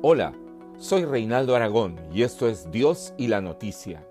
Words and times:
Hola, 0.00 0.32
soy 0.78 1.04
Reinaldo 1.04 1.56
Aragón 1.56 1.98
y 2.14 2.22
esto 2.22 2.48
es 2.48 2.70
Dios 2.70 3.14
y 3.18 3.26
la 3.26 3.40
Noticia. 3.40 4.06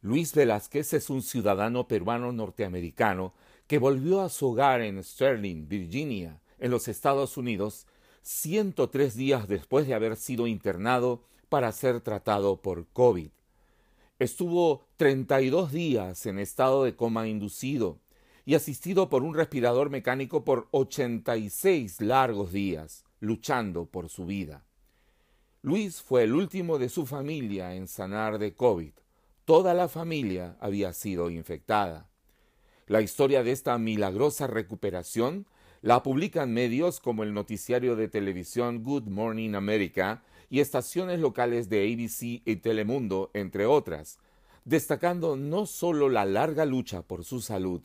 Luis 0.00 0.32
Velázquez 0.32 0.92
es 0.92 1.10
un 1.10 1.22
ciudadano 1.22 1.88
peruano 1.88 2.30
norteamericano 2.30 3.34
que 3.66 3.80
volvió 3.80 4.20
a 4.20 4.28
su 4.28 4.50
hogar 4.50 4.80
en 4.80 5.02
Sterling, 5.02 5.66
Virginia, 5.66 6.40
en 6.60 6.70
los 6.70 6.86
Estados 6.86 7.36
Unidos, 7.36 7.88
103 8.22 9.16
días 9.16 9.48
después 9.48 9.88
de 9.88 9.94
haber 9.94 10.14
sido 10.14 10.46
internado 10.46 11.24
para 11.48 11.72
ser 11.72 12.00
tratado 12.00 12.62
por 12.62 12.86
COVID. 12.86 13.30
Estuvo 14.20 14.86
32 14.98 15.72
días 15.72 16.26
en 16.26 16.38
estado 16.38 16.84
de 16.84 16.94
coma 16.94 17.26
inducido 17.26 17.98
y 18.44 18.54
asistido 18.54 19.08
por 19.08 19.24
un 19.24 19.34
respirador 19.34 19.90
mecánico 19.90 20.44
por 20.44 20.68
86 20.70 22.02
largos 22.02 22.52
días, 22.52 23.04
luchando 23.18 23.86
por 23.86 24.10
su 24.10 24.24
vida. 24.24 24.67
Luis 25.68 26.00
fue 26.00 26.22
el 26.22 26.32
último 26.32 26.78
de 26.78 26.88
su 26.88 27.04
familia 27.04 27.74
en 27.74 27.88
sanar 27.88 28.38
de 28.38 28.54
COVID. 28.54 28.92
Toda 29.44 29.74
la 29.74 29.86
familia 29.86 30.56
había 30.60 30.94
sido 30.94 31.28
infectada. 31.28 32.08
La 32.86 33.02
historia 33.02 33.42
de 33.42 33.52
esta 33.52 33.76
milagrosa 33.76 34.46
recuperación 34.46 35.44
la 35.82 36.02
publican 36.02 36.54
medios 36.54 37.00
como 37.00 37.22
el 37.22 37.34
noticiario 37.34 37.96
de 37.96 38.08
televisión 38.08 38.82
Good 38.82 39.08
Morning 39.08 39.54
America 39.54 40.22
y 40.48 40.60
estaciones 40.60 41.20
locales 41.20 41.68
de 41.68 41.92
ABC 41.92 42.40
y 42.46 42.56
Telemundo, 42.62 43.30
entre 43.34 43.66
otras, 43.66 44.20
destacando 44.64 45.36
no 45.36 45.66
solo 45.66 46.08
la 46.08 46.24
larga 46.24 46.64
lucha 46.64 47.02
por 47.02 47.26
su 47.26 47.42
salud, 47.42 47.82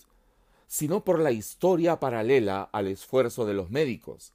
sino 0.68 1.04
por 1.04 1.20
la 1.20 1.32
historia 1.32 2.00
paralela 2.00 2.62
al 2.62 2.88
esfuerzo 2.88 3.46
de 3.46 3.56
los 3.56 3.72
médicos, 3.72 4.32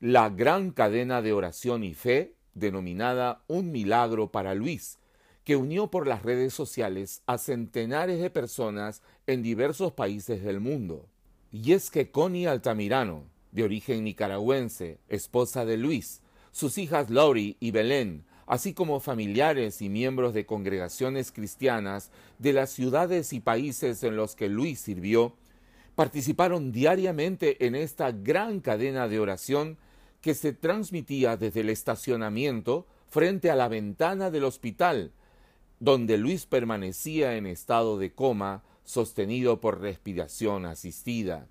la 0.00 0.28
gran 0.28 0.72
cadena 0.72 1.22
de 1.22 1.32
oración 1.32 1.84
y 1.84 1.94
fe 1.94 2.34
denominada 2.60 3.42
Un 3.48 3.72
Milagro 3.72 4.30
para 4.30 4.54
Luis, 4.54 4.98
que 5.44 5.56
unió 5.56 5.90
por 5.90 6.06
las 6.06 6.22
redes 6.22 6.54
sociales 6.54 7.22
a 7.26 7.38
centenares 7.38 8.20
de 8.20 8.30
personas 8.30 9.02
en 9.26 9.42
diversos 9.42 9.92
países 9.92 10.42
del 10.42 10.60
mundo. 10.60 11.08
Y 11.50 11.72
es 11.72 11.90
que 11.90 12.10
Connie 12.10 12.46
Altamirano, 12.46 13.24
de 13.50 13.64
origen 13.64 14.04
nicaragüense, 14.04 14.98
esposa 15.08 15.64
de 15.64 15.76
Luis, 15.76 16.22
sus 16.52 16.78
hijas 16.78 17.10
Lori 17.10 17.56
y 17.58 17.70
Belén, 17.72 18.24
así 18.46 18.74
como 18.74 19.00
familiares 19.00 19.80
y 19.82 19.88
miembros 19.88 20.34
de 20.34 20.46
congregaciones 20.46 21.32
cristianas 21.32 22.10
de 22.38 22.52
las 22.52 22.70
ciudades 22.70 23.32
y 23.32 23.40
países 23.40 24.02
en 24.02 24.16
los 24.16 24.36
que 24.36 24.48
Luis 24.48 24.80
sirvió, 24.80 25.36
participaron 25.94 26.72
diariamente 26.72 27.66
en 27.66 27.74
esta 27.74 28.10
gran 28.12 28.60
cadena 28.60 29.08
de 29.08 29.20
oración 29.20 29.78
que 30.20 30.34
se 30.34 30.52
transmitía 30.52 31.36
desde 31.36 31.60
el 31.60 31.70
estacionamiento 31.70 32.86
frente 33.08 33.50
a 33.50 33.56
la 33.56 33.68
ventana 33.68 34.30
del 34.30 34.44
hospital, 34.44 35.12
donde 35.78 36.18
Luis 36.18 36.46
permanecía 36.46 37.36
en 37.36 37.46
estado 37.46 37.98
de 37.98 38.12
coma 38.14 38.62
sostenido 38.84 39.60
por 39.60 39.80
respiración 39.80 40.66
asistida. 40.66 41.48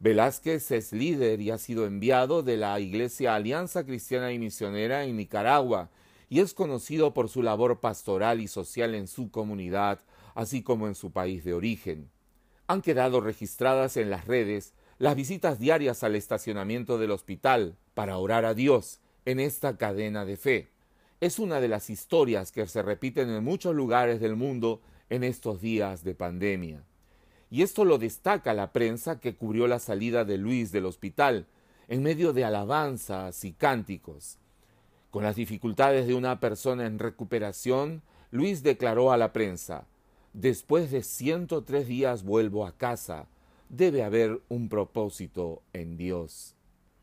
Velázquez 0.00 0.70
es 0.72 0.92
líder 0.92 1.40
y 1.40 1.50
ha 1.50 1.58
sido 1.58 1.86
enviado 1.86 2.42
de 2.42 2.56
la 2.56 2.78
Iglesia 2.80 3.34
Alianza 3.34 3.84
Cristiana 3.84 4.32
y 4.32 4.38
Misionera 4.38 5.04
en 5.04 5.16
Nicaragua 5.16 5.90
y 6.28 6.40
es 6.40 6.54
conocido 6.54 7.14
por 7.14 7.28
su 7.28 7.42
labor 7.42 7.80
pastoral 7.80 8.40
y 8.40 8.48
social 8.48 8.94
en 8.94 9.06
su 9.06 9.30
comunidad, 9.30 10.00
así 10.34 10.62
como 10.62 10.88
en 10.88 10.94
su 10.94 11.12
país 11.12 11.44
de 11.44 11.54
origen. 11.54 12.10
Han 12.66 12.80
quedado 12.80 13.20
registradas 13.20 13.96
en 13.96 14.10
las 14.10 14.26
redes 14.26 14.72
las 15.02 15.16
visitas 15.16 15.58
diarias 15.58 16.04
al 16.04 16.14
estacionamiento 16.14 16.96
del 16.96 17.10
hospital 17.10 17.76
para 17.92 18.18
orar 18.18 18.44
a 18.44 18.54
Dios 18.54 19.00
en 19.24 19.40
esta 19.40 19.76
cadena 19.76 20.24
de 20.24 20.36
fe. 20.36 20.68
Es 21.20 21.40
una 21.40 21.60
de 21.60 21.66
las 21.66 21.90
historias 21.90 22.52
que 22.52 22.64
se 22.68 22.82
repiten 22.82 23.28
en 23.28 23.42
muchos 23.42 23.74
lugares 23.74 24.20
del 24.20 24.36
mundo 24.36 24.80
en 25.10 25.24
estos 25.24 25.60
días 25.60 26.04
de 26.04 26.14
pandemia. 26.14 26.84
Y 27.50 27.62
esto 27.62 27.84
lo 27.84 27.98
destaca 27.98 28.54
la 28.54 28.72
prensa 28.72 29.18
que 29.18 29.34
cubrió 29.34 29.66
la 29.66 29.80
salida 29.80 30.24
de 30.24 30.38
Luis 30.38 30.70
del 30.70 30.86
hospital 30.86 31.48
en 31.88 32.04
medio 32.04 32.32
de 32.32 32.44
alabanzas 32.44 33.44
y 33.44 33.54
cánticos. 33.54 34.38
Con 35.10 35.24
las 35.24 35.34
dificultades 35.34 36.06
de 36.06 36.14
una 36.14 36.38
persona 36.38 36.86
en 36.86 37.00
recuperación, 37.00 38.02
Luis 38.30 38.62
declaró 38.62 39.10
a 39.10 39.16
la 39.16 39.32
prensa, 39.32 39.84
Después 40.32 40.92
de 40.92 41.02
103 41.02 41.88
días 41.88 42.22
vuelvo 42.22 42.64
a 42.64 42.76
casa, 42.76 43.26
debe 43.72 44.04
haber 44.04 44.42
un 44.48 44.68
propósito 44.68 45.62
en 45.72 45.96
Dios. 45.96 46.54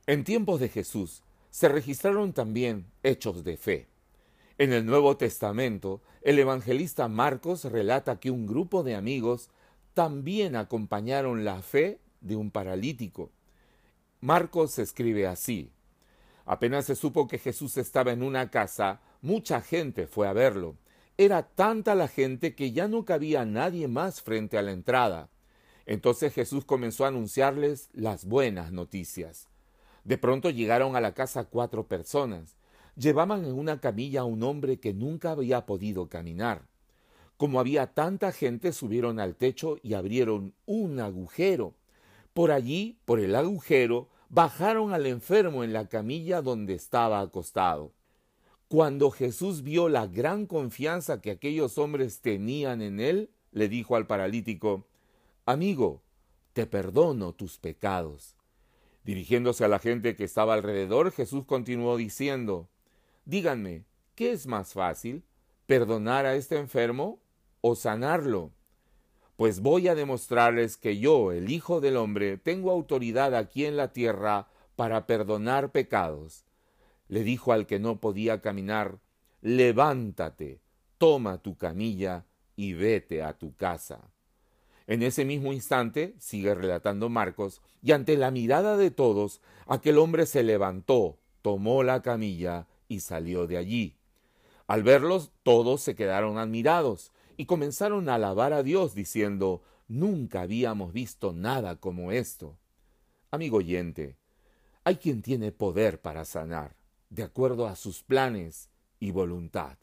En 0.06 0.24
tiempos 0.24 0.60
de 0.60 0.70
Jesús 0.70 1.24
se 1.50 1.68
registraron 1.68 2.32
también 2.32 2.86
hechos 3.02 3.44
de 3.44 3.58
fe. 3.58 3.88
En 4.60 4.72
el 4.72 4.86
Nuevo 4.86 5.18
Testamento, 5.18 6.02
el 6.22 6.38
evangelista 6.38 7.08
Marcos 7.08 7.66
relata 7.66 8.20
que 8.20 8.30
un 8.30 8.46
grupo 8.46 8.84
de 8.84 8.96
amigos 8.96 9.50
también 9.96 10.56
acompañaron 10.56 11.44
la 11.44 11.62
fe 11.64 12.00
de 12.22 12.36
un 12.36 12.52
paralítico. 12.52 13.32
Marcos 14.22 14.78
escribe 14.78 15.26
así, 15.26 15.72
Apenas 16.46 16.86
se 16.86 16.96
supo 16.96 17.28
que 17.28 17.40
Jesús 17.40 17.78
estaba 17.78 18.12
en 18.12 18.22
una 18.22 18.52
casa, 18.52 19.02
mucha 19.22 19.62
gente 19.62 20.08
fue 20.08 20.28
a 20.28 20.34
verlo. 20.34 20.76
Era 21.18 21.44
tanta 21.44 21.96
la 21.96 22.08
gente 22.08 22.54
que 22.54 22.72
ya 22.72 22.88
no 22.88 23.06
cabía 23.06 23.46
nadie 23.46 23.88
más 23.88 24.22
frente 24.22 24.58
a 24.58 24.62
la 24.62 24.72
entrada. 24.72 25.30
Entonces 25.90 26.36
Jesús 26.36 26.66
comenzó 26.66 27.04
a 27.04 27.08
anunciarles 27.08 27.90
las 27.94 28.26
buenas 28.26 28.72
noticias. 28.72 29.48
De 30.04 30.20
pronto 30.20 30.52
llegaron 30.52 30.96
a 30.96 31.02
la 31.02 31.16
casa 31.16 31.46
cuatro 31.46 31.88
personas. 31.88 32.58
Llevaban 32.96 33.44
en 33.44 33.54
una 33.54 33.82
camilla 33.82 34.22
a 34.22 34.26
un 34.26 34.44
hombre 34.44 34.80
que 34.80 34.94
nunca 34.94 35.32
había 35.32 35.66
podido 35.66 36.08
caminar. 36.08 36.62
Como 37.38 37.60
había 37.60 37.88
tanta 37.88 38.32
gente, 38.32 38.72
subieron 38.72 39.20
al 39.20 39.36
techo 39.36 39.78
y 39.82 39.96
abrieron 39.96 40.54
un 40.68 41.00
agujero. 41.00 41.74
Por 42.36 42.52
allí, 42.52 43.00
por 43.06 43.20
el 43.20 43.36
agujero, 43.36 44.10
bajaron 44.30 44.94
al 44.94 45.08
enfermo 45.08 45.64
en 45.64 45.74
la 45.74 45.90
camilla 45.90 46.44
donde 46.44 46.76
estaba 46.76 47.20
acostado. 47.20 47.94
Cuando 48.68 49.10
Jesús 49.10 49.64
vio 49.64 49.90
la 49.90 50.06
gran 50.06 50.46
confianza 50.46 51.20
que 51.20 51.32
aquellos 51.32 51.80
hombres 51.80 52.22
tenían 52.22 52.84
en 52.84 53.00
él, 53.00 53.32
le 53.52 53.68
dijo 53.70 53.96
al 53.96 54.06
paralítico, 54.06 54.86
Amigo, 55.50 56.04
te 56.54 56.68
perdono 56.68 57.34
tus 57.34 57.58
pecados. 57.58 58.36
Dirigiéndose 59.04 59.66
a 59.66 59.68
la 59.68 59.80
gente 59.80 60.16
que 60.16 60.24
estaba 60.24 60.54
alrededor, 60.54 61.12
Jesús 61.12 61.44
continuó 61.46 61.98
diciendo, 61.98 62.70
Díganme, 63.26 63.84
¿qué 64.14 64.32
es 64.32 64.46
más 64.46 64.74
fácil? 64.74 65.24
¿Perdonar 65.66 66.28
a 66.28 66.36
este 66.36 66.60
enfermo 66.60 67.20
o 67.62 67.74
sanarlo? 67.74 68.52
Pues 69.38 69.62
voy 69.62 69.88
a 69.88 69.96
demostrarles 69.96 70.78
que 70.78 71.00
yo, 71.00 71.32
el 71.32 71.50
Hijo 71.50 71.82
del 71.82 71.98
Hombre, 71.98 72.38
tengo 72.38 72.70
autoridad 72.70 73.34
aquí 73.34 73.66
en 73.66 73.76
la 73.76 73.92
tierra 73.92 74.50
para 74.76 75.08
perdonar 75.08 75.72
pecados. 75.72 76.46
Le 77.08 77.24
dijo 77.24 77.54
al 77.54 77.66
que 77.66 77.80
no 77.80 78.00
podía 78.00 78.40
caminar, 78.40 79.00
Levántate, 79.42 80.62
toma 81.00 81.42
tu 81.42 81.58
camilla 81.58 82.28
y 82.56 82.74
vete 82.74 83.24
a 83.24 83.36
tu 83.36 83.56
casa. 83.56 84.12
En 84.90 85.04
ese 85.04 85.24
mismo 85.24 85.54
instante, 85.54 86.16
sigue 86.18 86.56
relatando 86.56 87.10
Marcos, 87.10 87.62
y 87.84 87.92
ante 87.92 88.18
la 88.18 88.32
mirada 88.32 88.76
de 88.76 88.90
todos, 88.90 89.40
aquel 89.68 90.00
hombre 90.00 90.26
se 90.26 90.42
levantó, 90.42 91.20
tomó 91.44 91.84
la 91.84 92.02
camilla 92.02 92.66
y 92.88 93.02
salió 93.02 93.46
de 93.46 93.58
allí. 93.58 93.98
Al 94.66 94.82
verlos, 94.82 95.32
todos 95.44 95.82
se 95.82 95.94
quedaron 95.94 96.40
admirados 96.40 97.12
y 97.38 97.46
comenzaron 97.46 98.10
a 98.10 98.16
alabar 98.16 98.52
a 98.52 98.64
Dios, 98.64 98.96
diciendo, 98.96 99.62
Nunca 99.88 100.42
habíamos 100.42 100.92
visto 100.92 101.34
nada 101.34 101.76
como 101.76 102.12
esto. 102.12 102.58
Amigo 103.30 103.58
oyente, 103.58 104.18
hay 104.86 104.96
quien 104.96 105.22
tiene 105.22 105.52
poder 105.52 106.02
para 106.02 106.26
sanar, 106.26 106.76
de 107.12 107.22
acuerdo 107.22 107.68
a 107.68 107.76
sus 107.76 108.02
planes 108.02 108.72
y 109.00 109.12
voluntad 109.12 109.78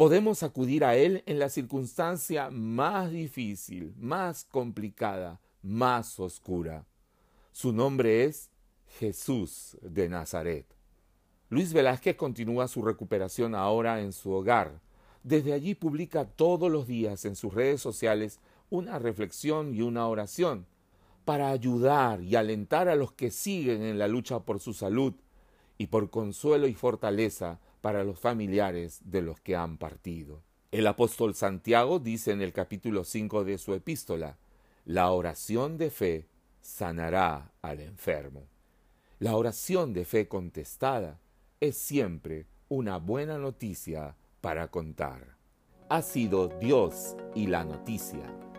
podemos 0.00 0.42
acudir 0.42 0.82
a 0.82 0.96
Él 0.96 1.22
en 1.26 1.38
la 1.38 1.50
circunstancia 1.50 2.48
más 2.48 3.10
difícil, 3.10 3.92
más 3.98 4.46
complicada, 4.50 5.42
más 5.60 6.18
oscura. 6.18 6.86
Su 7.52 7.74
nombre 7.74 8.24
es 8.24 8.48
Jesús 8.98 9.76
de 9.82 10.08
Nazaret. 10.08 10.64
Luis 11.50 11.74
Velázquez 11.74 12.16
continúa 12.16 12.66
su 12.66 12.80
recuperación 12.80 13.54
ahora 13.54 14.00
en 14.00 14.14
su 14.14 14.30
hogar. 14.30 14.80
Desde 15.22 15.52
allí 15.52 15.74
publica 15.74 16.24
todos 16.24 16.72
los 16.72 16.86
días 16.86 17.26
en 17.26 17.36
sus 17.36 17.52
redes 17.52 17.82
sociales 17.82 18.40
una 18.70 18.98
reflexión 18.98 19.74
y 19.74 19.82
una 19.82 20.08
oración 20.08 20.64
para 21.26 21.50
ayudar 21.50 22.22
y 22.22 22.36
alentar 22.36 22.88
a 22.88 22.96
los 22.96 23.12
que 23.12 23.30
siguen 23.30 23.82
en 23.82 23.98
la 23.98 24.08
lucha 24.08 24.40
por 24.40 24.60
su 24.60 24.72
salud 24.72 25.12
y 25.76 25.88
por 25.88 26.08
consuelo 26.08 26.68
y 26.68 26.72
fortaleza 26.72 27.60
para 27.80 28.04
los 28.04 28.18
familiares 28.18 29.00
de 29.04 29.22
los 29.22 29.40
que 29.40 29.56
han 29.56 29.78
partido. 29.78 30.42
El 30.70 30.86
apóstol 30.86 31.34
Santiago 31.34 31.98
dice 31.98 32.32
en 32.32 32.42
el 32.42 32.52
capítulo 32.52 33.04
5 33.04 33.44
de 33.44 33.58
su 33.58 33.74
epístola, 33.74 34.38
la 34.84 35.10
oración 35.10 35.78
de 35.78 35.90
fe 35.90 36.28
sanará 36.60 37.52
al 37.62 37.80
enfermo. 37.80 38.46
La 39.18 39.36
oración 39.36 39.92
de 39.92 40.04
fe 40.04 40.28
contestada 40.28 41.20
es 41.60 41.76
siempre 41.76 42.46
una 42.68 42.98
buena 42.98 43.36
noticia 43.38 44.16
para 44.40 44.70
contar. 44.70 45.36
Ha 45.88 46.02
sido 46.02 46.48
Dios 46.60 47.16
y 47.34 47.48
la 47.48 47.64
noticia. 47.64 48.49